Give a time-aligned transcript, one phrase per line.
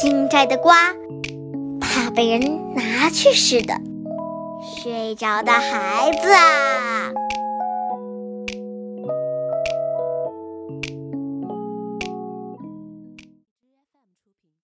[0.00, 0.74] 新摘的瓜
[1.78, 3.74] 怕被人拿去似的。
[4.82, 6.95] 睡着的孩子啊。